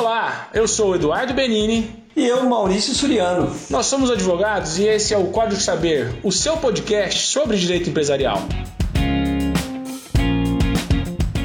[0.00, 1.90] Olá, eu sou o Eduardo Benini.
[2.16, 3.54] E eu, Maurício Suriano.
[3.68, 8.38] Nós somos advogados e esse é o Código Saber, o seu podcast sobre direito empresarial.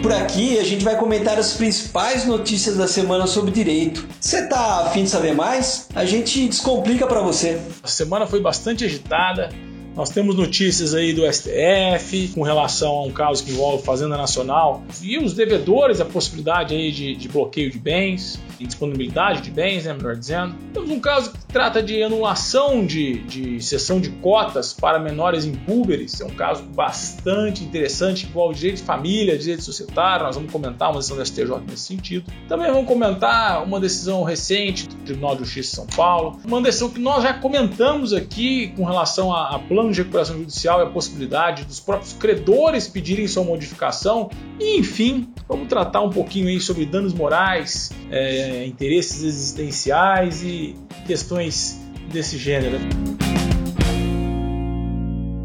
[0.01, 4.07] Por aqui a gente vai comentar as principais notícias da semana sobre direito.
[4.21, 5.89] Você tá afim de saber mais?
[5.93, 7.59] A gente descomplica para você.
[7.83, 9.49] A semana foi bastante agitada.
[9.97, 14.83] Nós temos notícias aí do STF com relação a um caso que envolve Fazenda Nacional
[15.01, 19.93] e os devedores, a possibilidade aí de, de bloqueio de bens indisponibilidade de bens, né,
[19.93, 20.55] melhor dizendo.
[20.73, 26.19] Temos um caso que trata de anulação de, de cessão de cotas para menores impúberes.
[26.21, 30.25] É um caso bastante interessante, que envolve direito de família, direito societário.
[30.25, 32.31] Nós vamos comentar uma decisão do STJ nesse sentido.
[32.47, 36.89] Também vamos comentar uma decisão recente do Tribunal de Justiça de São Paulo, uma decisão
[36.89, 40.89] que nós já comentamos aqui com relação a, a plano de recuperação judicial e a
[40.89, 44.29] possibilidade dos próprios credores pedirem sua modificação.
[44.59, 50.75] E, enfim, vamos tratar um pouquinho aí sobre danos morais, é, é, interesses existenciais e
[51.07, 52.77] questões desse gênero.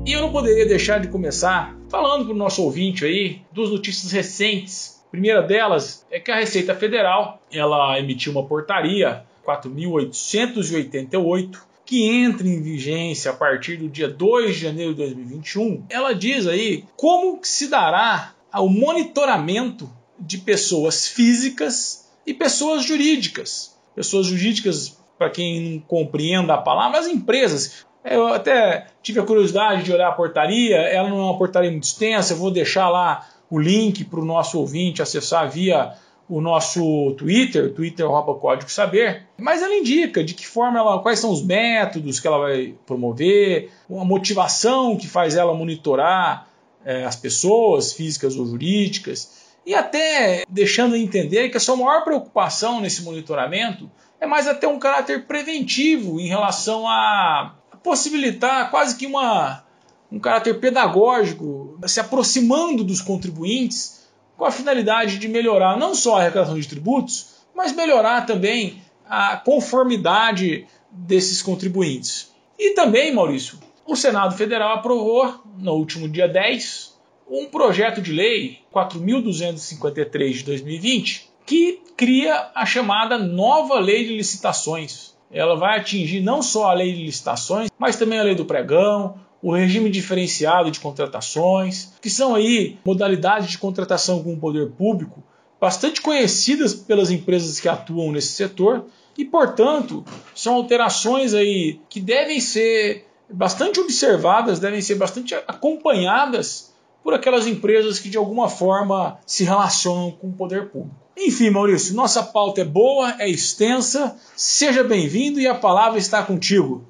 [0.07, 4.13] E eu não poderia deixar de começar falando para o nosso ouvinte aí duas notícias
[4.13, 5.03] recentes.
[5.09, 12.47] A primeira delas é que a Receita Federal ela emitiu uma portaria 4.888 que entra
[12.47, 15.87] em vigência a partir do dia 2 de janeiro de 2021.
[15.89, 23.77] Ela diz aí como se dará o monitoramento de pessoas físicas e pessoas jurídicas.
[23.95, 27.87] Pessoas jurídicas, para quem não compreenda a palavra, as empresas.
[28.05, 31.85] Eu até tive a curiosidade de olhar a portaria, ela não é uma portaria muito
[31.85, 35.93] extensa, eu vou deixar lá o link para o nosso ouvinte acessar via
[36.31, 38.07] o nosso Twitter, Twitter
[38.41, 42.39] Código Saber, mas ela indica de que forma ela, quais são os métodos que ela
[42.39, 46.47] vai promover, uma motivação que faz ela monitorar
[46.85, 52.81] é, as pessoas físicas ou jurídicas, e até deixando entender que a sua maior preocupação
[52.81, 59.65] nesse monitoramento é mais até um caráter preventivo em relação a possibilitar quase que uma,
[60.11, 66.21] um caráter pedagógico, se aproximando dos contribuintes com a finalidade de melhorar não só a
[66.21, 72.31] arrecadação de tributos, mas melhorar também a conformidade desses contribuintes.
[72.59, 76.90] E também, Maurício, o Senado Federal aprovou no último dia 10
[77.31, 85.15] um projeto de lei 4.253 de 2020 que cria a chamada nova lei de licitações.
[85.31, 89.15] Ela vai atingir não só a lei de licitações, mas também a lei do pregão,
[89.41, 95.23] o regime diferenciado de contratações, que são aí modalidades de contratação com o poder público
[95.61, 98.87] bastante conhecidas pelas empresas que atuam nesse setor
[99.17, 100.05] e, portanto,
[100.35, 106.70] são alterações aí que devem ser bastante observadas, devem ser bastante acompanhadas
[107.03, 110.95] por aquelas empresas que de alguma forma se relacionam com o poder público.
[111.17, 114.17] Enfim, Maurício, nossa pauta é boa, é extensa.
[114.37, 116.85] Seja bem-vindo e a palavra está contigo.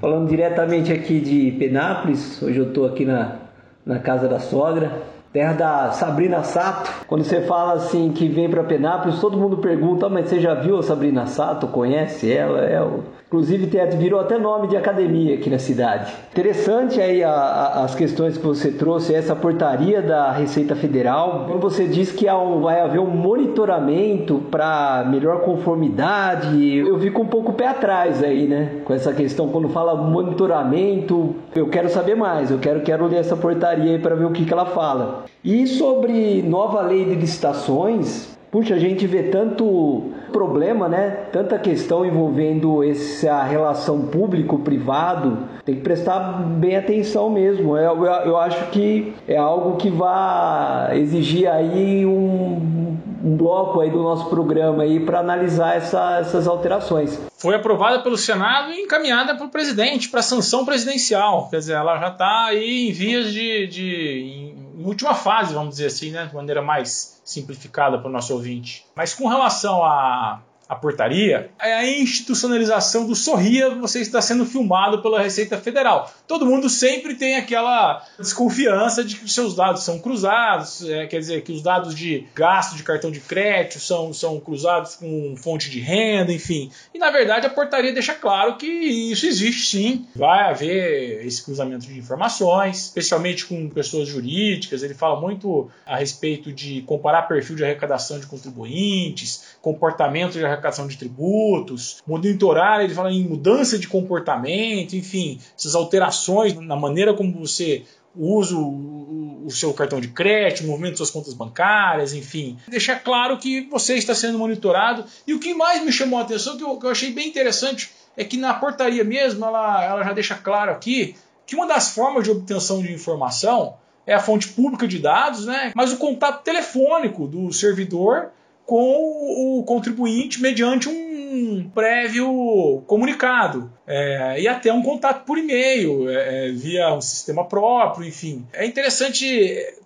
[0.00, 3.38] Falando diretamente aqui de Penápolis, hoje eu estou aqui na,
[3.84, 7.06] na casa da sogra terra da Sabrina Sato.
[7.06, 10.78] Quando você fala assim que vem para Penápolis, todo mundo pergunta: mas você já viu
[10.78, 11.66] a Sabrina Sato?
[11.68, 12.60] Conhece ela?
[12.60, 13.00] É o...
[13.30, 16.12] Inclusive virou até nome de academia aqui na cidade.
[16.32, 21.44] Interessante aí a, a, as questões que você trouxe, essa portaria da Receita Federal.
[21.46, 27.26] Quando você diz que um, vai haver um monitoramento para melhor conformidade, eu fico um
[27.26, 28.80] pouco pé atrás aí, né?
[28.84, 33.36] Com essa questão, quando fala monitoramento, eu quero saber mais, eu quero, quero ler essa
[33.36, 35.19] portaria aí para ver o que, que ela fala.
[35.44, 41.10] E sobre nova lei de licitações, puxa, a gente vê tanto problema, né?
[41.32, 45.38] Tanta questão envolvendo essa relação público-privado.
[45.64, 47.76] Tem que prestar bem atenção mesmo.
[47.76, 53.90] Eu, eu, eu acho que é algo que vai exigir aí um, um bloco aí
[53.90, 57.20] do nosso programa aí para analisar essa, essas alterações.
[57.36, 61.48] Foi aprovada pelo Senado e encaminhada para o presidente para sanção presidencial.
[61.50, 64.54] Quer dizer, ela já está aí em vias de, de
[64.88, 68.86] última fase, vamos dizer assim, né, de maneira mais simplificada para o nosso ouvinte.
[68.94, 70.40] Mas com relação a
[70.70, 76.08] a portaria, é a institucionalização do Sorria, você está sendo filmado pela Receita Federal.
[76.28, 81.18] Todo mundo sempre tem aquela desconfiança de que os seus dados são cruzados, é, quer
[81.18, 85.68] dizer, que os dados de gasto de cartão de crédito são, são cruzados com fonte
[85.68, 86.70] de renda, enfim.
[86.94, 90.06] E na verdade a portaria deixa claro que isso existe sim.
[90.14, 94.84] Vai haver esse cruzamento de informações, especialmente com pessoas jurídicas.
[94.84, 100.59] Ele fala muito a respeito de comparar perfil de arrecadação de contribuintes, comportamento de arrecadação
[100.60, 107.14] arrecadação de tributos, monitorar, ele fala em mudança de comportamento, enfim, essas alterações na maneira
[107.14, 107.84] como você
[108.14, 112.56] usa o, o, o seu cartão de crédito, movimento de suas contas bancárias, enfim.
[112.68, 115.04] Deixar claro que você está sendo monitorado.
[115.26, 117.90] E o que mais me chamou a atenção, que eu, que eu achei bem interessante,
[118.16, 121.14] é que na portaria mesmo ela, ela já deixa claro aqui
[121.46, 123.74] que uma das formas de obtenção de informação
[124.06, 125.72] é a fonte pública de dados, né?
[125.74, 128.30] mas o contato telefônico do servidor
[128.66, 136.48] com o contribuinte mediante um prévio comunicado é, e até um contato por e-mail é,
[136.48, 138.46] é via um sistema próprio, enfim.
[138.52, 139.26] É interessante,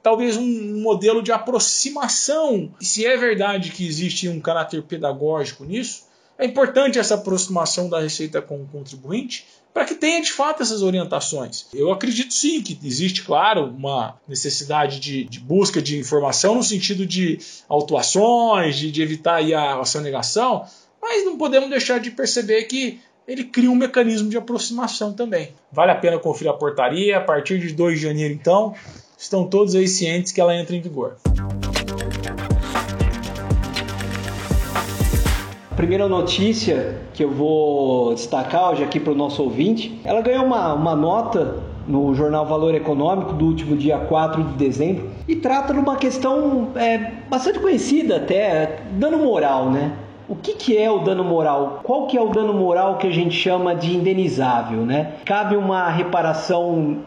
[0.03, 2.73] talvez um modelo de aproximação.
[2.81, 6.05] Se é verdade que existe um caráter pedagógico nisso,
[6.45, 10.83] é importante essa aproximação da receita com o contribuinte para que tenha de fato essas
[10.83, 11.67] orientações.
[11.73, 17.07] Eu acredito sim que existe, claro, uma necessidade de, de busca de informação no sentido
[17.07, 20.67] de autuações, de, de evitar a, a sonegação,
[21.01, 25.55] mas não podemos deixar de perceber que ele cria um mecanismo de aproximação também.
[25.73, 28.75] Vale a pena conferir a portaria, a partir de 2 de janeiro, então,
[29.17, 31.17] estão todos aí cientes que ela entra em vigor.
[35.85, 40.73] Primeira notícia que eu vou destacar hoje aqui para o nosso ouvinte, ela ganhou uma,
[40.73, 45.79] uma nota no jornal Valor Econômico do último dia 4 de dezembro e trata de
[45.79, 49.93] uma questão é, bastante conhecida até, dano moral, né?
[50.27, 51.81] O que, que é o dano moral?
[51.83, 55.17] Qual que é o dano moral que a gente chama de indenizável, né?
[55.27, 57.01] Cabe uma reparação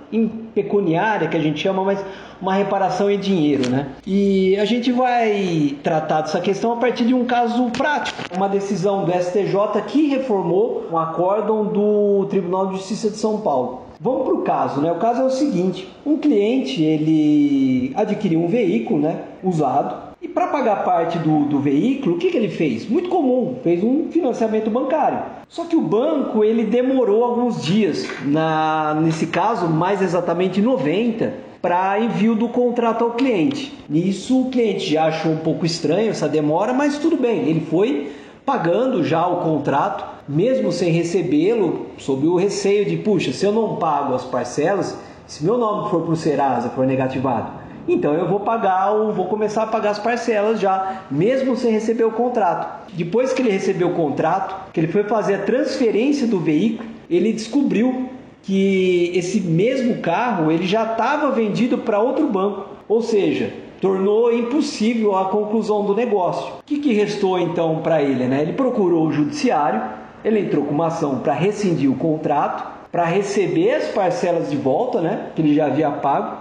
[0.57, 2.03] pecuniária que a gente chama, mas
[2.41, 3.89] uma reparação em dinheiro, né?
[4.05, 9.05] E a gente vai tratar dessa questão a partir de um caso prático, uma decisão
[9.05, 13.83] do STJ que reformou um acórdão do Tribunal de Justiça de São Paulo.
[13.99, 14.91] Vamos para o caso, né?
[14.91, 20.06] O caso é o seguinte: um cliente ele adquiriu um veículo, né, usado
[20.37, 22.87] para pagar parte do, do veículo, o que, que ele fez?
[22.87, 25.19] Muito comum, fez um financiamento bancário.
[25.49, 31.99] Só que o banco ele demorou alguns dias, na, nesse caso, mais exatamente 90, para
[31.99, 33.75] envio do contrato ao cliente.
[33.89, 38.11] Nisso o cliente já achou um pouco estranho essa demora, mas tudo bem, ele foi
[38.45, 43.77] pagando já o contrato, mesmo sem recebê-lo, sob o receio de, puxa, se eu não
[43.77, 44.95] pago as parcelas,
[45.25, 47.51] se meu nome for para o Serasa, for negativado,
[47.87, 52.03] então eu vou pagar, ou vou começar a pagar as parcelas já, mesmo sem receber
[52.03, 52.87] o contrato.
[52.93, 57.31] Depois que ele recebeu o contrato, que ele foi fazer a transferência do veículo, ele
[57.31, 58.09] descobriu
[58.43, 65.17] que esse mesmo carro ele já estava vendido para outro banco, ou seja, tornou impossível
[65.17, 66.53] a conclusão do negócio.
[66.59, 68.25] O que, que restou então para ele?
[68.25, 68.41] Né?
[68.41, 69.81] Ele procurou o judiciário,
[70.23, 75.01] ele entrou com uma ação para rescindir o contrato, para receber as parcelas de volta,
[75.01, 76.37] né, que ele já havia pago,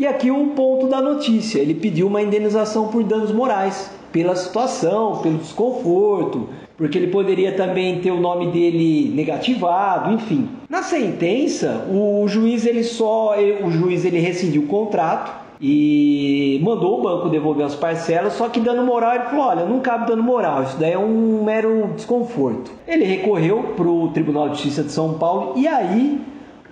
[0.00, 5.18] e aqui um ponto da notícia: ele pediu uma indenização por danos morais, pela situação,
[5.18, 10.48] pelo desconforto, porque ele poderia também ter o nome dele negativado, enfim.
[10.70, 17.02] Na sentença, o juiz ele só o juiz ele rescindiu o contrato e mandou o
[17.02, 20.62] banco devolver as parcelas, só que dano moral ele falou: olha, não cabe dano moral,
[20.62, 22.72] isso daí é um mero desconforto.
[22.88, 26.18] Ele recorreu para o Tribunal de Justiça de São Paulo e aí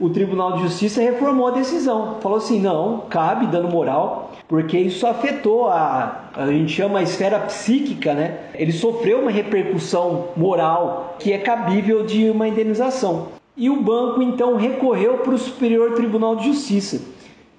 [0.01, 2.17] o Tribunal de Justiça reformou a decisão.
[2.21, 7.39] Falou assim: não, cabe dano moral, porque isso afetou a, a gente chama a esfera
[7.41, 8.39] psíquica, né?
[8.55, 13.29] Ele sofreu uma repercussão moral que é cabível de uma indenização.
[13.57, 17.01] E o banco então recorreu para o Superior Tribunal de Justiça.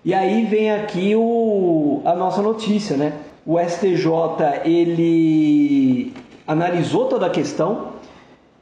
[0.03, 3.13] E aí vem aqui o, a nossa notícia, né?
[3.45, 6.14] O STJ ele
[6.47, 7.98] analisou toda a questão,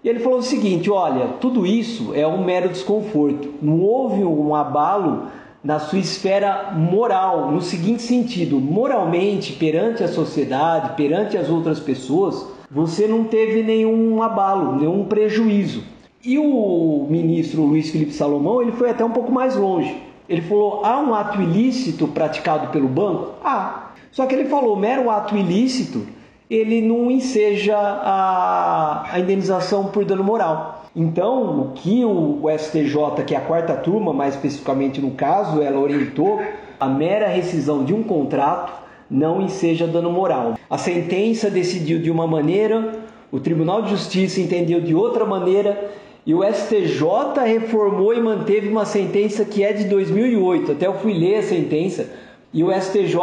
[0.09, 3.53] ele falou o seguinte: olha, tudo isso é um mero desconforto.
[3.61, 5.23] Não houve um abalo
[5.63, 12.47] na sua esfera moral, no seguinte sentido: moralmente, perante a sociedade, perante as outras pessoas,
[12.71, 15.83] você não teve nenhum abalo, nenhum prejuízo.
[16.23, 20.03] E o ministro Luiz Felipe Salomão ele foi até um pouco mais longe.
[20.29, 23.33] Ele falou: há um ato ilícito praticado pelo banco?
[23.43, 23.91] Há.
[24.11, 26.07] Só que ele falou: mero ato ilícito
[26.49, 30.85] ele não enseja a, a indenização por dano moral.
[30.95, 35.79] Então, o que o, STJ, que é a quarta turma, mais especificamente no caso, ela
[35.79, 36.41] orientou
[36.79, 40.57] a mera rescisão de um contrato não enseja dano moral.
[40.69, 42.91] A sentença decidiu de uma maneira,
[43.31, 45.91] o Tribunal de Justiça entendeu de outra maneira
[46.25, 47.05] e o STJ
[47.45, 50.73] reformou e manteve uma sentença que é de 2008.
[50.73, 52.09] Até eu fui ler a sentença
[52.53, 53.17] e o STJ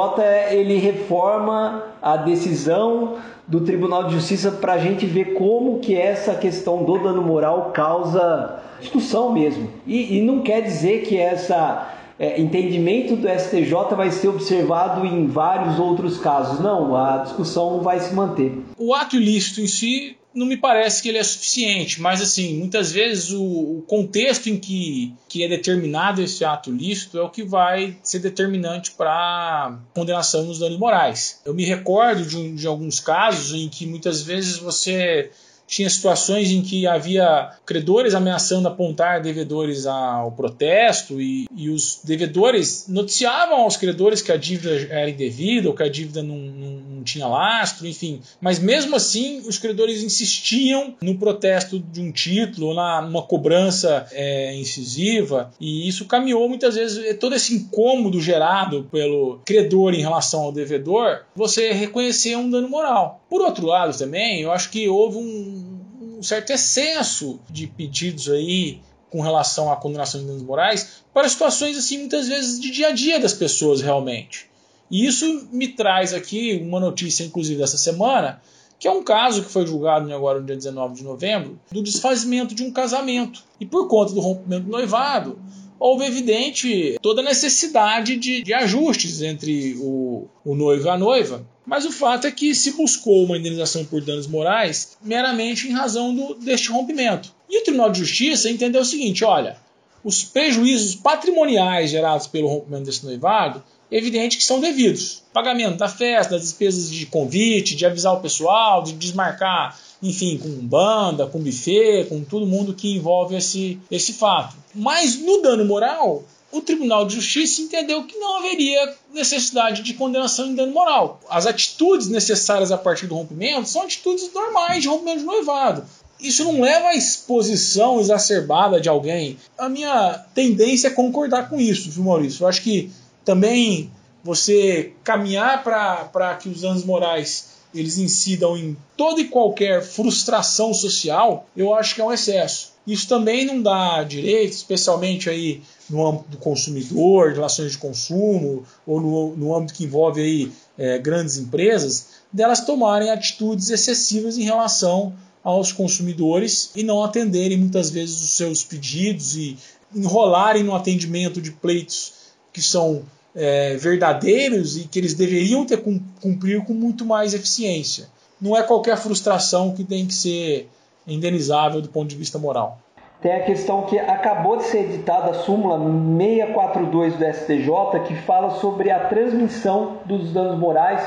[0.51, 3.17] ele reforma a decisão
[3.47, 7.71] do Tribunal de Justiça para a gente ver como que essa questão do dano moral
[7.73, 9.69] causa discussão mesmo.
[9.87, 15.27] E, e não quer dizer que essa é, entendimento do STJ vai ser observado em
[15.27, 16.61] vários outros casos.
[16.61, 18.53] Não, a discussão vai se manter.
[18.79, 22.91] O ato ilícito em si não me parece que ele é suficiente, mas assim, muitas
[22.91, 27.45] vezes o, o, contexto em que, que é determinado esse ato lícito é o que
[27.45, 31.41] vai ser determinante para condenação nos danos morais.
[31.45, 35.31] Eu me recordo de, de alguns casos em que muitas vezes você
[35.67, 42.87] tinha situações em que havia credores ameaçando apontar devedores ao protesto e, e, os devedores
[42.89, 46.71] noticiavam aos credores que a dívida era indevida ou que a dívida não, não,
[47.05, 48.21] tinha lastro, enfim.
[48.41, 54.55] Mas mesmo assim, os credores insistiam no protesto de um título na, numa cobrança é,
[54.57, 60.53] incisiva e isso caminhou muitas vezes todo esse incômodo gerado pelo credor em relação ao
[60.53, 63.21] devedor, você reconhecer um dano moral.
[63.29, 65.81] Por outro lado, também, eu acho que houve um,
[66.19, 68.81] um certo excesso de pedidos aí
[69.11, 72.93] com relação à condenação de danos morais para situações assim muitas vezes de dia a
[72.93, 74.51] dia das pessoas realmente.
[74.95, 78.41] E isso me traz aqui uma notícia, inclusive dessa semana,
[78.79, 82.55] que é um caso que foi julgado agora no dia 19 de novembro, do desfazimento
[82.55, 83.43] de um casamento.
[83.59, 85.37] E por conta do rompimento do noivado,
[85.81, 91.45] houve evidente toda a necessidade de, de ajustes entre o, o noivo e a noiva.
[91.67, 96.15] Mas o fato é que se buscou uma indenização por danos morais meramente em razão
[96.15, 97.35] do, deste rompimento.
[97.51, 99.57] E o Tribunal de Justiça entendeu o seguinte: olha,
[100.05, 103.61] os prejuízos patrimoniais gerados pelo rompimento desse noivado,
[103.91, 105.23] evidente que são devidos.
[105.33, 110.51] Pagamento da festa, das despesas de convite, de avisar o pessoal, de desmarcar enfim, com
[110.67, 114.55] banda, com buffet, com todo mundo que envolve esse, esse fato.
[114.75, 116.23] Mas no dano moral,
[116.53, 121.21] o Tribunal de Justiça entendeu que não haveria necessidade de condenação em dano moral.
[121.29, 125.85] As atitudes necessárias a partir do rompimento são atitudes normais de rompimento de noivado.
[126.21, 129.37] Isso não leva à exposição exacerbada de alguém.
[129.59, 132.45] A minha tendência é concordar com isso, viu, Maurício?
[132.45, 132.91] Eu acho que
[133.25, 133.91] também
[134.23, 141.47] você caminhar para que os danos morais eles incidam em toda e qualquer frustração social,
[141.57, 142.73] eu acho que é um excesso.
[142.87, 149.01] Isso também não dá direito, especialmente aí no âmbito do consumidor, relações de consumo, ou
[149.01, 155.15] no, no âmbito que envolve aí, é, grandes empresas, delas tomarem atitudes excessivas em relação
[155.43, 159.57] aos consumidores e não atenderem muitas vezes os seus pedidos e
[159.95, 162.13] enrolarem no atendimento de pleitos
[162.53, 163.03] que são
[163.35, 165.83] é, verdadeiros e que eles deveriam ter
[166.21, 168.07] cumprir com muito mais eficiência.
[168.41, 170.69] Não é qualquer frustração que tem que ser
[171.07, 172.79] indenizável do ponto de vista moral.
[173.21, 178.51] Tem a questão que acabou de ser editada a súmula 642 do STJ, que fala
[178.61, 181.03] sobre a transmissão dos danos morais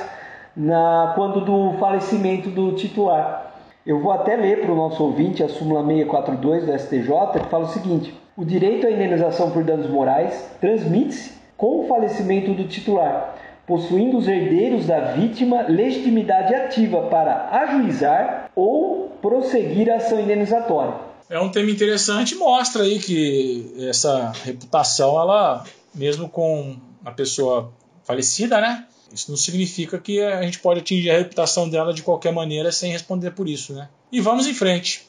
[0.55, 3.53] na, quando do falecimento do titular.
[3.85, 7.65] Eu vou até ler para o nosso ouvinte a súmula 642 do STJ, que fala
[7.65, 13.35] o seguinte: o direito à indenização por danos morais transmite-se com o falecimento do titular,
[13.65, 20.93] possuindo os herdeiros da vítima legitimidade ativa para ajuizar ou prosseguir a ação indenizatória.
[21.29, 27.73] É um tema interessante, mostra aí que essa reputação, ela, mesmo com a pessoa
[28.05, 28.85] falecida, né?
[29.13, 32.91] Isso não significa que a gente pode atingir a reputação dela de qualquer maneira sem
[32.91, 33.89] responder por isso, né?
[34.11, 35.06] E vamos em frente.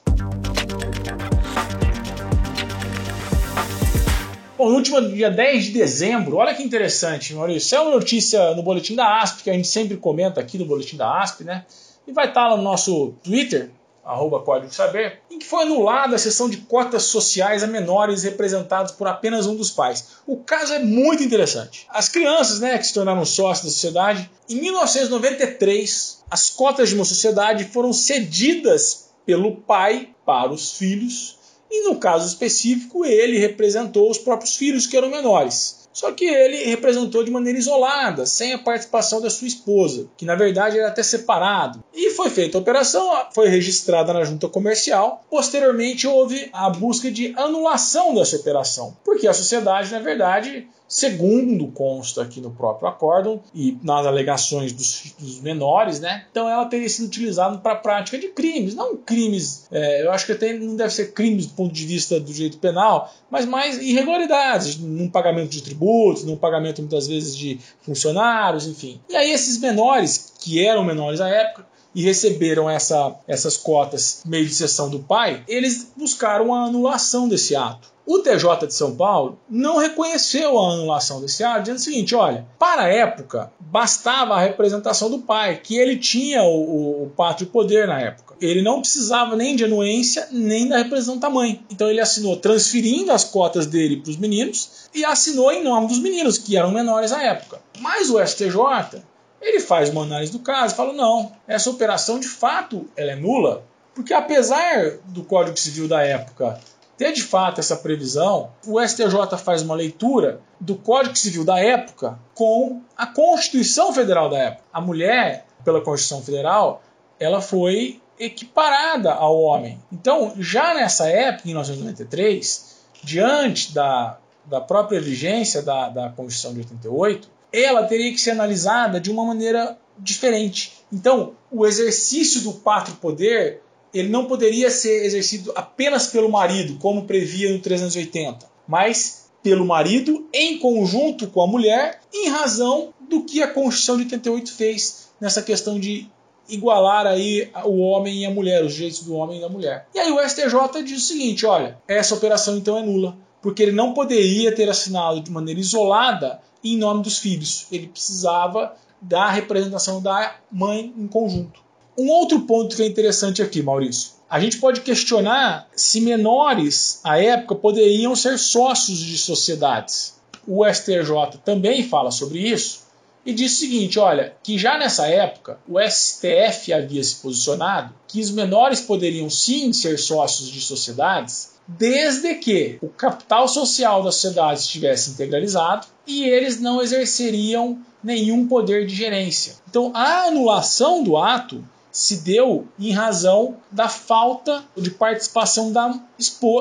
[4.58, 7.76] Bom, no último dia 10 de dezembro, olha que interessante, Maurício.
[7.76, 10.96] É uma notícia no boletim da ASP, que a gente sempre comenta aqui no boletim
[10.96, 11.64] da ASP, né?
[12.08, 13.70] E vai estar no nosso Twitter,
[14.04, 18.90] arroba Código Saber, em que foi anulada a sessão de cotas sociais a menores representados
[18.90, 20.16] por apenas um dos pais.
[20.26, 21.86] O caso é muito interessante.
[21.88, 27.04] As crianças, né, que se tornaram sócios da sociedade, em 1993, as cotas de uma
[27.04, 31.37] sociedade foram cedidas pelo pai para os filhos
[31.70, 35.78] e no caso específico, ele representou os próprios filhos que eram menores.
[35.98, 40.36] Só que ele representou de maneira isolada, sem a participação da sua esposa, que na
[40.36, 41.82] verdade era até separado.
[41.92, 45.24] E foi feita a operação, foi registrada na junta comercial.
[45.28, 52.22] Posteriormente houve a busca de anulação dessa operação, porque a sociedade, na verdade, segundo consta
[52.22, 56.24] aqui no próprio acórdão e nas alegações dos, dos menores, né?
[56.30, 60.24] Então ela teria sido utilizada para a prática de crimes, não crimes, é, eu acho
[60.24, 63.76] que até não deve ser crimes do ponto de vista do direito penal, mas mais
[63.78, 68.98] irregularidades, num pagamento de tributos, num pagamento muitas vezes de funcionários, enfim.
[69.10, 74.46] E aí esses menores, que eram menores à época, e receberam essa, essas cotas meio
[74.46, 77.88] de sessão do pai, eles buscaram a anulação desse ato.
[78.10, 82.46] O TJ de São Paulo não reconheceu a anulação desse ato, dizendo o seguinte: olha,
[82.58, 87.48] para a época, bastava a representação do pai, que ele tinha o, o, o pátrio
[87.48, 88.34] poder na época.
[88.40, 91.62] Ele não precisava nem de anuência, nem da representação da mãe.
[91.70, 95.98] Então ele assinou transferindo as cotas dele para os meninos e assinou em nome dos
[95.98, 97.60] meninos, que eram menores à época.
[97.78, 99.02] Mas o STJ
[99.40, 103.16] ele faz uma análise do caso e fala: não, essa operação de fato ela é
[103.16, 103.64] nula
[103.94, 106.60] Porque apesar do Código Civil da época
[106.98, 112.18] ter de fato essa previsão, o STJ faz uma leitura do Código Civil da época
[112.34, 114.64] com a Constituição Federal da época.
[114.72, 116.82] A mulher, pela Constituição Federal,
[117.20, 119.80] ela foi equiparada ao homem.
[119.92, 126.60] Então, já nessa época, em 1993, diante da, da própria vigência da, da Constituição de
[126.60, 130.72] 88, ela teria que ser analisada de uma maneira diferente.
[130.92, 133.60] Então, o exercício do pátrio poder
[133.92, 140.28] ele não poderia ser exercido apenas pelo marido, como previa no 380, mas pelo marido
[140.32, 145.42] em conjunto com a mulher, em razão do que a Constituição de 88 fez nessa
[145.42, 146.06] questão de
[146.48, 149.86] igualar aí o homem e a mulher, os direitos do homem e da mulher.
[149.94, 153.72] E aí o STJ diz o seguinte, olha, essa operação então é nula, porque ele
[153.72, 157.66] não poderia ter assinado de maneira isolada em nome dos filhos.
[157.70, 161.60] Ele precisava da representação da mãe em conjunto.
[161.96, 164.12] Um outro ponto que é interessante aqui, Maurício.
[164.30, 170.16] A gente pode questionar se menores à época poderiam ser sócios de sociedades.
[170.46, 172.86] O STJ também fala sobre isso
[173.24, 178.20] e diz o seguinte: olha, que já nessa época o STF havia se posicionado que
[178.20, 184.60] os menores poderiam sim ser sócios de sociedades, desde que o capital social da sociedade
[184.60, 189.56] estivesse integralizado e eles não exerceriam nenhum poder de gerência.
[189.68, 195.94] Então, a anulação do ato se deu em razão da falta de participação da,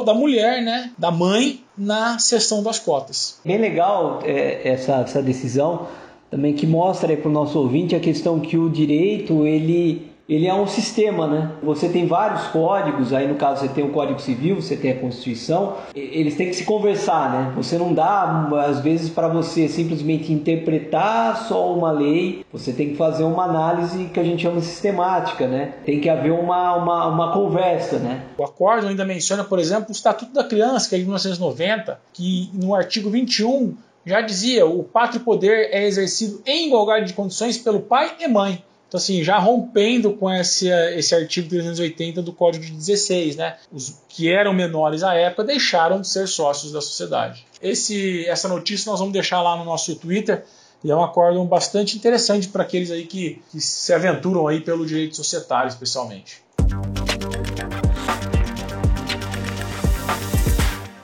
[0.05, 3.39] da mulher, né, da mãe, na sessão das cotas.
[3.45, 5.87] Bem legal é, essa, essa decisão
[6.29, 10.53] também que mostra para o nosso ouvinte a questão que o direito ele ele é
[10.53, 11.51] um sistema, né?
[11.63, 14.99] Você tem vários códigos, aí no caso você tem o Código Civil, você tem a
[14.99, 17.53] Constituição, eles têm que se conversar, né?
[17.55, 22.97] Você não dá, às vezes, para você simplesmente interpretar só uma lei, você tem que
[22.97, 25.75] fazer uma análise que a gente chama sistemática, né?
[25.85, 28.23] Tem que haver uma, uma, uma conversa, né?
[28.37, 32.49] O acordo ainda menciona, por exemplo, o Estatuto da Criança, que é de 1990, que
[32.53, 37.81] no artigo 21 já dizia o pátrio poder é exercido em igualdade de condições pelo
[37.81, 38.63] pai e mãe.
[38.87, 43.57] Então, assim, já rompendo com esse, esse artigo 380 do Código de 16, né?
[43.69, 47.45] Os que eram menores à época deixaram de ser sócios da sociedade.
[47.61, 50.45] Esse, essa notícia nós vamos deixar lá no nosso Twitter
[50.83, 54.85] e é um acordo bastante interessante para aqueles aí que, que se aventuram aí pelo
[54.85, 56.41] direito societário, especialmente.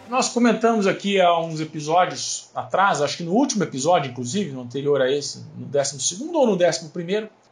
[0.10, 5.02] Nós comentamos aqui há uns episódios atrás, acho que no último episódio, inclusive, no anterior
[5.02, 6.92] a esse, no 12 ou no 11,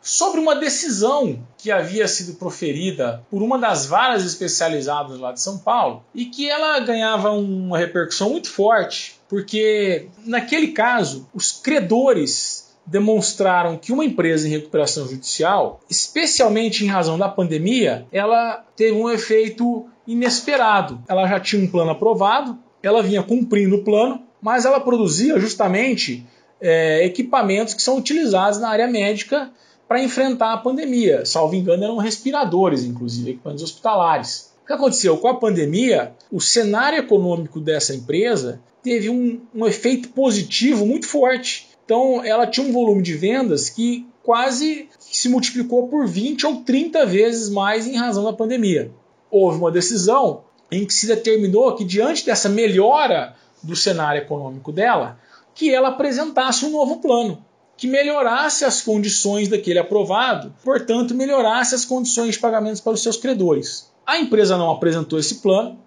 [0.01, 5.59] sobre uma decisão que havia sido proferida por uma das varas especializadas lá de São
[5.59, 13.77] Paulo e que ela ganhava uma repercussão muito forte, porque naquele caso os credores demonstraram
[13.77, 19.87] que uma empresa em recuperação judicial, especialmente em razão da pandemia, ela teve um efeito
[20.07, 20.99] inesperado.
[21.07, 26.25] Ela já tinha um plano aprovado, ela vinha cumprindo o plano, mas ela produzia justamente
[26.59, 29.51] é, equipamentos que são utilizados na área médica
[29.91, 31.25] para enfrentar a pandemia.
[31.25, 34.53] Salvo engano, eram respiradores, inclusive, equipamentos hospitalares.
[34.63, 35.17] O que aconteceu?
[35.17, 41.67] Com a pandemia, o cenário econômico dessa empresa teve um, um efeito positivo muito forte.
[41.83, 47.05] Então, ela tinha um volume de vendas que quase se multiplicou por 20 ou 30
[47.05, 48.93] vezes mais em razão da pandemia.
[49.29, 55.19] Houve uma decisão em que se determinou que, diante dessa melhora do cenário econômico dela,
[55.53, 57.43] que ela apresentasse um novo plano
[57.81, 63.17] que melhorasse as condições daquele aprovado, portanto, melhorasse as condições de pagamentos para os seus
[63.17, 63.91] credores.
[64.05, 65.79] A empresa não apresentou esse plano,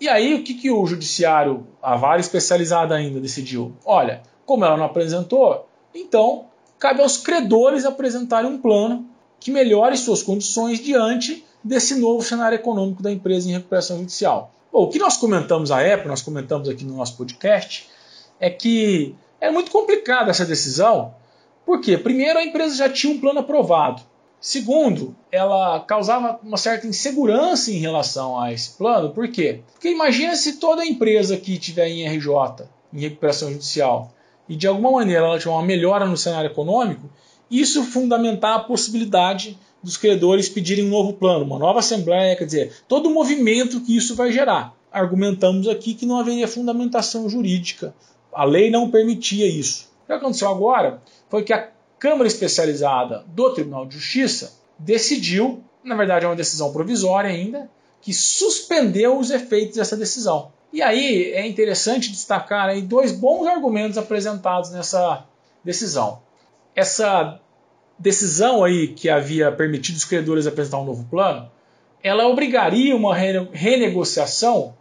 [0.00, 3.72] e aí o que, que o judiciário, a vara especializada ainda, decidiu?
[3.84, 6.46] Olha, como ela não apresentou, então
[6.76, 9.06] cabe aos credores apresentarem um plano
[9.38, 14.50] que melhore suas condições diante desse novo cenário econômico da empresa em recuperação judicial.
[14.72, 17.88] Bom, o que nós comentamos à época, nós comentamos aqui no nosso podcast,
[18.40, 21.14] é que é muito complicada essa decisão,
[21.68, 21.98] por quê?
[21.98, 24.00] Primeiro, a empresa já tinha um plano aprovado.
[24.40, 29.10] Segundo, ela causava uma certa insegurança em relação a esse plano.
[29.10, 29.60] Por quê?
[29.74, 34.10] Porque imagina se toda empresa que tiver em RJ, em recuperação judicial,
[34.48, 37.10] e de alguma maneira ela tiver uma melhora no cenário econômico,
[37.50, 42.72] isso fundamentar a possibilidade dos credores pedirem um novo plano, uma nova assembleia, quer dizer,
[42.88, 44.74] todo o movimento que isso vai gerar.
[44.90, 47.94] Argumentamos aqui que não haveria fundamentação jurídica.
[48.32, 49.87] A lei não permitia isso.
[50.08, 51.68] O que aconteceu agora foi que a
[51.98, 58.14] Câmara Especializada do Tribunal de Justiça decidiu, na verdade é uma decisão provisória ainda, que
[58.14, 60.50] suspendeu os efeitos dessa decisão.
[60.72, 65.26] E aí é interessante destacar aí dois bons argumentos apresentados nessa
[65.62, 66.22] decisão.
[66.74, 67.38] Essa
[67.98, 71.50] decisão aí que havia permitido os credores apresentar um novo plano,
[72.02, 74.74] ela obrigaria uma renegociação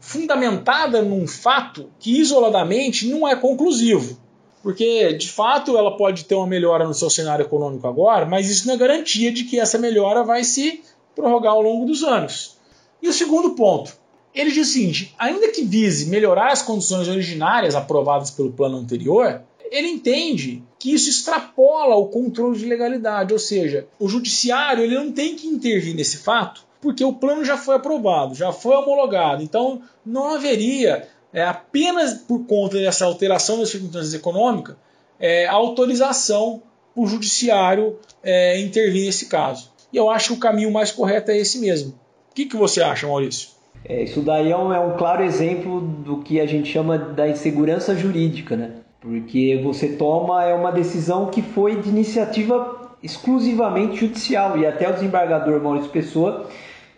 [0.00, 4.26] fundamentada num fato que isoladamente não é conclusivo.
[4.62, 8.66] Porque, de fato, ela pode ter uma melhora no seu cenário econômico agora, mas isso
[8.66, 10.82] não é garantia de que essa melhora vai se
[11.14, 12.56] prorrogar ao longo dos anos.
[13.00, 13.92] E o segundo ponto,
[14.34, 19.42] ele diz o seguinte: ainda que vise melhorar as condições originárias aprovadas pelo plano anterior,
[19.70, 25.12] ele entende que isso extrapola o controle de legalidade, ou seja, o judiciário ele não
[25.12, 29.42] tem que intervir nesse fato, porque o plano já foi aprovado, já foi homologado.
[29.42, 34.76] Então não haveria, é, apenas por conta dessa alteração das circunstâncias econômicas,
[35.18, 36.62] é, autorização
[36.94, 39.70] para o judiciário é, intervir nesse caso.
[39.92, 41.90] E eu acho que o caminho mais correto é esse mesmo.
[42.30, 43.50] O que, que você acha, Maurício?
[43.84, 47.28] É, isso daí é um, é um claro exemplo do que a gente chama da
[47.28, 48.72] insegurança jurídica, né?
[49.00, 54.92] Porque você toma é uma decisão que foi de iniciativa exclusivamente judicial e até o
[54.92, 56.48] desembargador Maurício Pessoa,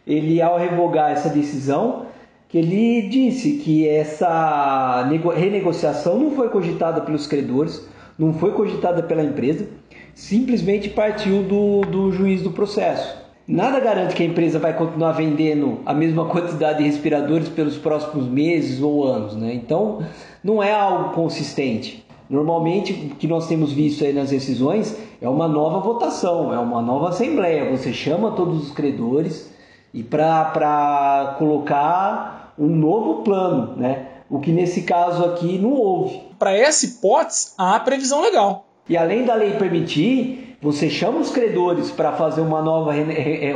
[0.07, 2.07] ele ao revogar essa decisão,
[2.51, 9.23] que ele disse que essa renegociação não foi cogitada pelos credores, não foi cogitada pela
[9.23, 9.69] empresa,
[10.15, 13.21] simplesmente partiu do, do juiz do processo.
[13.47, 18.27] Nada garante que a empresa vai continuar vendendo a mesma quantidade de respiradores pelos próximos
[18.27, 19.55] meses ou anos, né?
[19.55, 20.05] Então,
[20.43, 22.05] não é algo consistente.
[22.29, 26.81] Normalmente, o que nós temos visto aí nas decisões é uma nova votação, é uma
[26.81, 27.71] nova assembleia.
[27.77, 29.53] Você chama todos os credores
[29.93, 34.07] e para colocar um novo plano, né?
[34.29, 36.21] O que nesse caso aqui não houve.
[36.39, 38.67] Para essa hipótese, há previsão legal.
[38.89, 42.93] E além da lei permitir, você chama os credores para fazer uma nova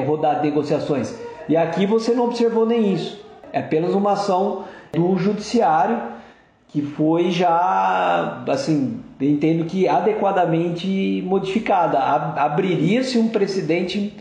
[0.07, 1.15] rodada de negociações.
[1.49, 3.23] E aqui você não observou nem isso.
[3.53, 6.15] É apenas uma ação do judiciário
[6.69, 11.99] que foi já, assim, entendo que adequadamente modificada.
[11.99, 14.17] Abriria-se um precedente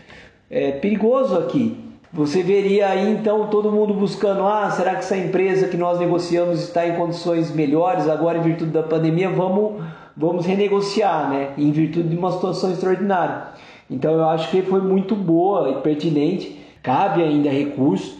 [0.48, 1.83] é, perigoso aqui.
[2.14, 6.60] Você veria aí então todo mundo buscando: ah, será que essa empresa que nós negociamos
[6.60, 9.28] está em condições melhores agora em virtude da pandemia?
[9.28, 9.82] Vamos
[10.16, 11.54] vamos renegociar, né?
[11.58, 13.48] Em virtude de uma situação extraordinária.
[13.90, 16.64] Então eu acho que foi muito boa e pertinente.
[16.84, 18.16] Cabe ainda recurso,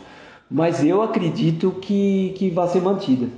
[0.50, 3.28] mas eu acredito que, que vai ser mantida.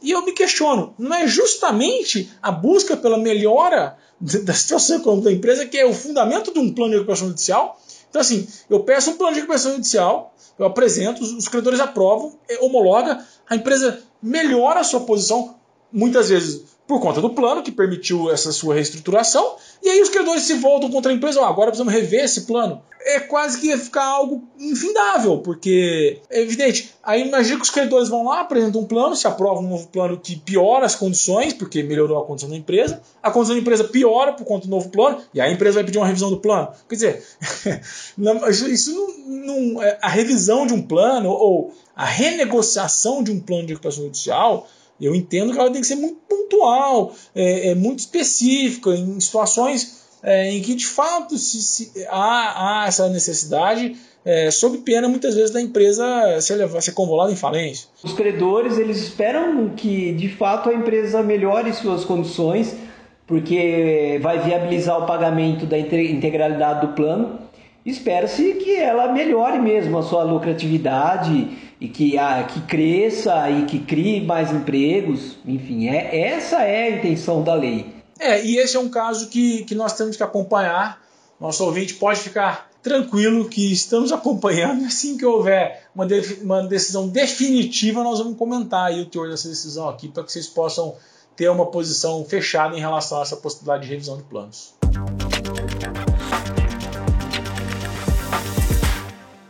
[0.00, 5.34] E eu me questiono, não é justamente a busca pela melhora da situação econômica da
[5.34, 7.80] empresa que é o fundamento de um plano de recuperação judicial?
[8.14, 13.26] Então, assim, eu peço um plano de recuperação judicial, eu apresento, os credores aprovam, homologa,
[13.50, 15.56] a empresa melhora a sua posição,
[15.92, 20.42] muitas vezes por conta do plano que permitiu essa sua reestruturação, e aí os credores
[20.42, 22.82] se voltam contra a empresa, oh, agora precisamos rever esse plano.
[23.06, 28.08] É quase que ia ficar algo infindável, porque é evidente, aí imagina que os credores
[28.08, 31.82] vão lá, apresentam um plano, se aprova um novo plano que piora as condições, porque
[31.82, 35.20] melhorou a condição da empresa, a condição da empresa piora por conta do novo plano,
[35.34, 36.68] e aí a empresa vai pedir uma revisão do plano.
[36.88, 37.22] Quer dizer,
[38.70, 38.92] isso
[39.26, 43.74] não, não, é, a revisão de um plano ou a renegociação de um plano de
[43.74, 44.66] recuperação judicial
[45.00, 50.04] eu entendo que ela tem que ser muito pontual, é, é muito específica, em situações
[50.24, 55.34] é, em que de fato se, se há, há, essa necessidade, é, sob pena muitas
[55.34, 57.88] vezes da empresa ser, ser convolada em falência.
[58.02, 62.74] Os credores eles esperam que de fato a empresa melhore suas condições,
[63.26, 67.38] porque vai viabilizar o pagamento da integralidade do plano.
[67.84, 71.50] Espera-se que ela melhore mesmo a sua lucratividade
[71.84, 75.36] e que, ah, que cresça e que crie mais empregos.
[75.44, 77.94] Enfim, é, essa é a intenção da lei.
[78.18, 81.02] É, e esse é um caso que, que nós temos que acompanhar.
[81.38, 84.86] Nosso ouvinte pode ficar tranquilo que estamos acompanhando.
[84.86, 89.48] Assim que houver uma, de, uma decisão definitiva, nós vamos comentar aí o teor dessa
[89.48, 90.94] decisão aqui para que vocês possam
[91.36, 94.72] ter uma posição fechada em relação a essa possibilidade de revisão de planos.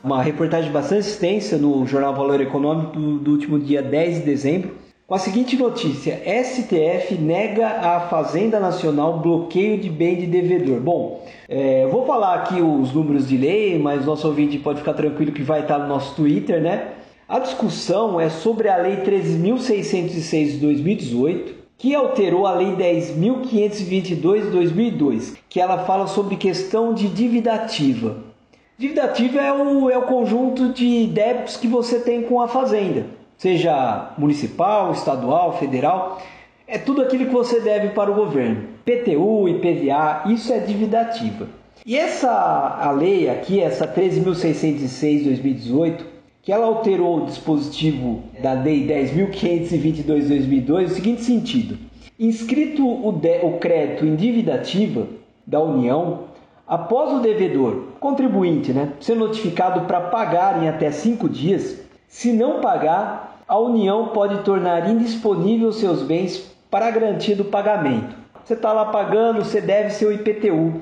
[0.05, 4.73] Uma reportagem bastante extensa no Jornal Valor Econômico do, do último dia 10 de dezembro,
[5.07, 10.79] com a seguinte notícia: STF nega à Fazenda Nacional bloqueio de bem de devedor.
[10.79, 15.33] Bom, é, vou falar aqui os números de lei, mas nosso ouvinte pode ficar tranquilo
[15.33, 16.93] que vai estar no nosso Twitter, né?
[17.27, 24.51] A discussão é sobre a Lei 13.606 de 2018, que alterou a Lei 10.522 de
[24.51, 28.34] 2002, que ela fala sobre questão de dívida ativa.
[28.77, 33.07] Dívida ativa é o, é o conjunto de débitos que você tem com a fazenda,
[33.39, 36.21] seja municipal, estadual, federal.
[36.67, 38.65] É tudo aquilo que você deve para o governo.
[38.85, 41.47] PTU, IPVA, isso é dívida ativa.
[41.87, 46.01] E essa a lei aqui, essa 13.606-2018,
[46.43, 51.79] que ela alterou o dispositivo da Lei 10.522-2002 no seguinte sentido:
[52.19, 55.07] inscrito o, de, o crédito em dívida ativa
[55.47, 56.34] da União,
[56.66, 62.61] Após o devedor, contribuinte, né, ser notificado para pagar em até cinco dias, se não
[62.61, 68.16] pagar, a União pode tornar indisponível seus bens para garantia do pagamento.
[68.42, 70.81] Você está lá pagando, você deve seu IPTU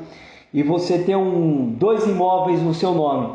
[0.55, 3.31] e você tem um, dois imóveis no seu nome.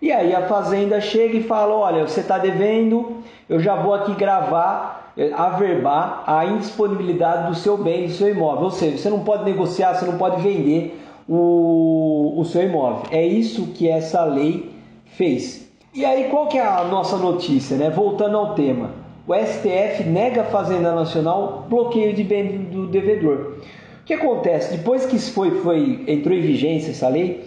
[0.00, 4.14] E aí a fazenda chega e fala: Olha, você está devendo, eu já vou aqui
[4.14, 8.64] gravar, eh, averbar a indisponibilidade do seu bem, do seu imóvel.
[8.64, 10.98] Ou seja, você não pode negociar, você não pode vender
[11.28, 13.02] o, o seu imóvel.
[13.10, 14.70] É isso que essa lei
[15.04, 15.68] fez.
[15.94, 17.76] E aí, qual que é a nossa notícia?
[17.76, 17.90] Né?
[17.90, 18.90] Voltando ao tema.
[19.26, 23.58] O STF nega a Fazenda Nacional bloqueio de bem do devedor.
[24.00, 24.74] O que acontece?
[24.74, 27.46] Depois que foi, foi, entrou em vigência essa lei,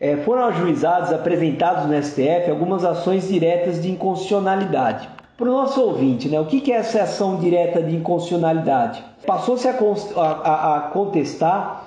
[0.00, 5.08] é, foram ajuizados, apresentados no STF algumas ações diretas de inconstitucionalidade.
[5.36, 9.04] Para o nosso ouvinte, né, o que é essa ação direta de inconstitucionalidade?
[9.24, 9.72] Passou-se a,
[10.16, 11.86] a, a, contestar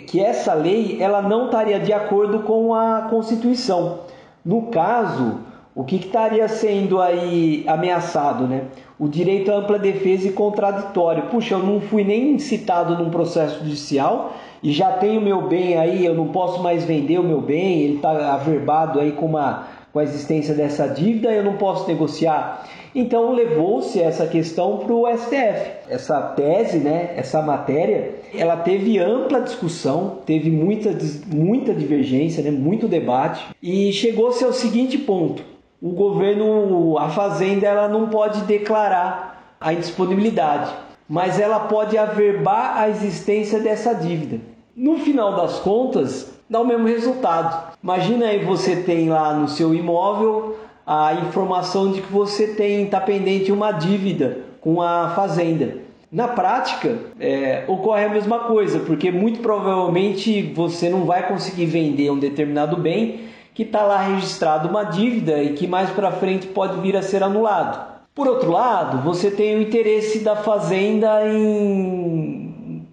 [0.00, 4.00] que essa lei ela não estaria de acordo com a Constituição.
[4.44, 5.40] No caso,
[5.74, 8.64] o que, que estaria sendo aí ameaçado, né?
[8.98, 11.24] O direito à ampla defesa e contraditório.
[11.24, 16.06] Puxa, eu não fui nem citado num processo judicial e já tenho meu bem aí,
[16.06, 20.00] eu não posso mais vender o meu bem, ele está averbado aí com, uma, com
[20.00, 22.66] a existência dessa dívida, eu não posso negociar.
[22.92, 25.70] Então levou-se essa questão para o STF.
[25.88, 30.90] Essa tese, né, essa matéria, ela teve ampla discussão, teve muita,
[31.32, 35.44] muita divergência, né, muito debate e chegou-se ao seguinte ponto:
[35.80, 40.72] o governo, a fazenda, ela não pode declarar a indisponibilidade,
[41.08, 46.86] mas ela pode averbar a existência dessa dívida no final das contas, dá o mesmo
[46.86, 47.74] resultado.
[47.82, 53.00] Imagina aí você tem lá no seu imóvel a informação de que você tem está
[53.00, 55.78] pendente uma dívida com a fazenda.
[56.12, 62.10] Na prática, é, ocorre a mesma coisa, porque muito provavelmente você não vai conseguir vender
[62.10, 66.80] um determinado bem que está lá registrado uma dívida e que mais para frente pode
[66.80, 67.94] vir a ser anulado.
[68.14, 72.86] Por outro lado, você tem o interesse da fazenda em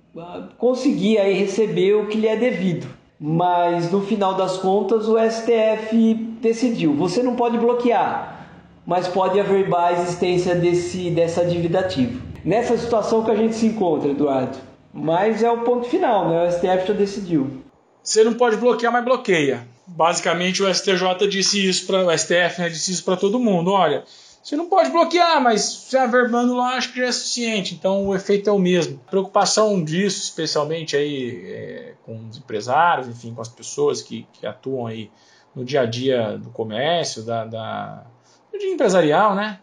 [0.58, 2.88] conseguir aí receber o que lhe é devido.
[3.24, 8.48] Mas no final das contas o STF decidiu, você não pode bloquear,
[8.84, 12.20] mas pode averbar a existência desse, dessa dívida ativa.
[12.44, 14.58] Nessa situação que a gente se encontra, Eduardo.
[14.92, 16.48] Mas é o ponto final, né?
[16.48, 17.62] O STF já decidiu.
[18.04, 19.68] Você não pode bloquear, mas bloqueia.
[19.86, 23.72] Basicamente o STJ disse isso para o STF, né, disse isso para todo mundo.
[23.72, 24.04] Olha,
[24.42, 27.76] você não pode bloquear, mas se averbando lá, acho que já é suficiente.
[27.76, 29.00] Então o efeito é o mesmo.
[29.06, 34.48] A preocupação disso, especialmente aí é, com os empresários, enfim, com as pessoas que, que,
[34.48, 35.12] atuam aí
[35.56, 38.04] no dia a dia do comércio, da, da
[38.52, 39.60] do dia empresarial, né?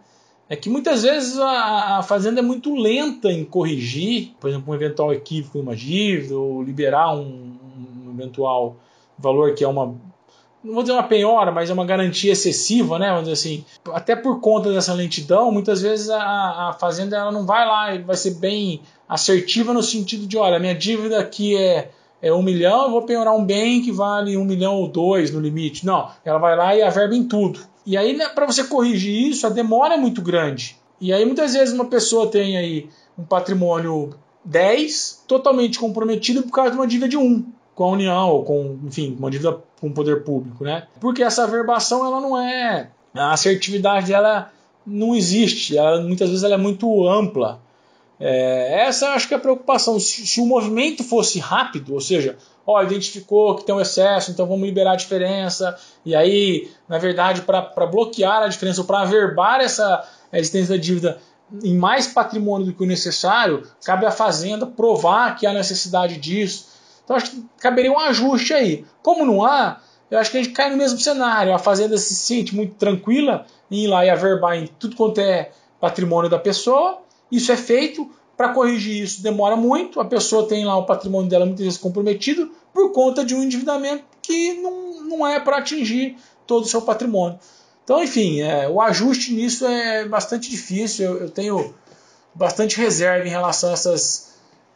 [0.49, 4.77] É que muitas vezes a, a fazenda é muito lenta em corrigir, por exemplo, um
[4.77, 7.59] eventual equívoco numa dívida, ou liberar um,
[8.07, 8.77] um eventual
[9.19, 9.95] valor que é uma
[10.63, 13.09] não vou dizer uma penhora, mas é uma garantia excessiva, né?
[13.09, 13.65] Vamos dizer assim.
[13.93, 17.99] Até por conta dessa lentidão, muitas vezes a, a fazenda ela não vai lá e
[17.99, 21.91] vai ser bem assertiva no sentido de, olha, minha dívida aqui é,
[22.21, 25.41] é um milhão, eu vou penhorar um bem que vale um milhão ou dois no
[25.41, 25.87] limite.
[25.87, 27.61] Não, ela vai lá e averba em tudo.
[27.87, 30.77] E aí, né, para você corrigir isso, a demora é muito grande.
[31.01, 34.11] E aí, muitas vezes, uma pessoa tem aí um patrimônio
[34.45, 38.77] 10 totalmente comprometido por causa de uma dívida de 1 com a União, ou com,
[38.83, 40.89] enfim, uma dívida com o poder público, né?
[41.01, 42.91] Porque essa averbação, ela não é...
[43.15, 44.51] A assertividade dela
[44.85, 47.61] não existe, ela, muitas vezes ela é muito ampla.
[48.19, 50.01] É, essa acho que é a preocupação.
[50.01, 52.37] Se, se, o movimento fosse rápido, ou seja,
[52.67, 57.43] ó, identificou que tem um excesso, então vamos liberar a diferença, e aí, na verdade,
[57.43, 61.21] para bloquear a diferença, ou para averbar essa existência da dívida
[61.63, 66.77] em mais patrimônio do que o necessário, cabe à Fazenda provar que há necessidade disso.
[67.09, 68.85] Então acho que caberia um ajuste aí.
[69.03, 71.55] Como não há, eu acho que a gente cai no mesmo cenário.
[71.55, 75.51] A fazenda se sente muito tranquila em ir lá e averbar em tudo quanto é
[75.81, 77.01] patrimônio da pessoa.
[77.33, 78.11] Isso é feito.
[78.37, 80.03] Para corrigir isso demora muito.
[80.03, 84.05] A pessoa tem lá o patrimônio dela muitas vezes comprometido por conta de um endividamento
[84.21, 86.15] que não, não é para atingir
[86.47, 87.39] todo o seu patrimônio.
[87.85, 91.07] Então, enfim, é, o ajuste nisso é bastante difícil.
[91.07, 91.75] Eu, eu tenho
[92.35, 94.28] bastante reserva em relação a essas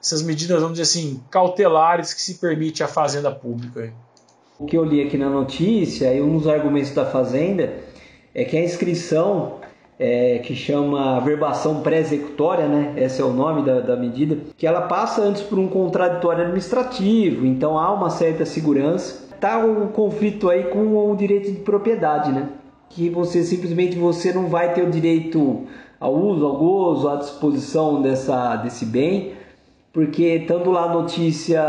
[0.03, 3.93] essas medidas, vamos dizer assim, cautelares que se permite a fazenda pública.
[4.59, 7.73] O que eu li aqui na notícia, e um dos argumentos da fazenda,
[8.35, 9.61] é que a inscrição
[9.99, 12.95] é, que chama verbação pré-executória, né?
[12.97, 17.47] Esse é o nome da, da, medida, que ela passa antes por um contraditório administrativo,
[17.47, 19.29] então há uma certa segurança.
[19.39, 22.49] Tá o um conflito aí com o direito de propriedade, né?
[22.91, 25.67] Que você simplesmente você não vai ter o direito
[26.01, 29.35] ao uso, ao gozo, à disposição dessa, desse bem,
[29.93, 31.63] porque estando lá a notícia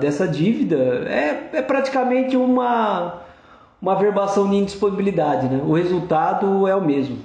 [0.00, 0.76] dessa dívida,
[1.08, 3.22] é, é praticamente uma,
[3.80, 5.48] uma verbação de indisponibilidade.
[5.48, 5.62] Né?
[5.66, 7.18] O resultado é o mesmo.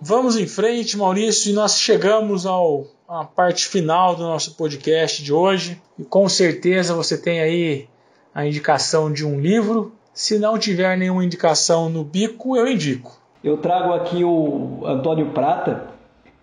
[0.00, 5.32] Vamos em frente, Maurício, e nós chegamos ao a parte final do nosso podcast de
[5.32, 5.80] hoje.
[5.98, 7.88] E com certeza você tem aí
[8.34, 9.92] a indicação de um livro.
[10.12, 13.18] Se não tiver nenhuma indicação no bico, eu indico.
[13.42, 15.97] Eu trago aqui o Antônio Prata.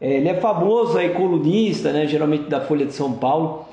[0.06, 3.66] É, ele é famoso aí, colunista, né, geralmente da Folha de São Paulo.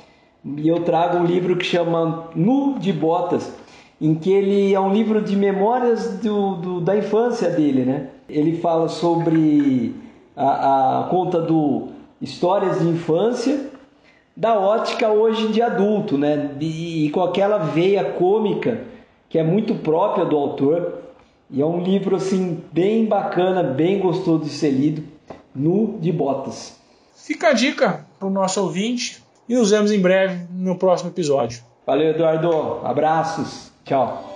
[0.56, 3.54] E eu trago um livro que chama Nu de Botas,
[4.00, 7.84] em que ele é um livro de memórias do, do da infância dele.
[7.84, 8.06] Né?
[8.30, 9.94] Ele fala sobre
[10.34, 13.66] a, a conta do histórias de infância
[14.34, 16.52] da ótica hoje de adulto, né?
[16.58, 18.80] E, e, com aquela veia cômica
[19.28, 20.94] que é muito própria do autor.
[21.50, 25.11] E é um livro assim bem bacana, bem gostoso de ser lido,
[25.54, 26.76] nu de botas.
[27.14, 31.62] Fica a dica para o nosso ouvinte e nos vemos em breve no próximo episódio.
[31.86, 32.84] Valeu, Eduardo.
[32.84, 33.70] Abraços.
[33.84, 34.32] Tchau.